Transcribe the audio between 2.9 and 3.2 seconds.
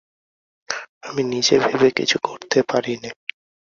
নে।